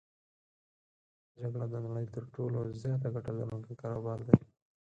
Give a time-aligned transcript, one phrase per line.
[1.39, 4.37] جګړه د نړی تر ټولو زیاته ګټه لرونکی کاروبار دی.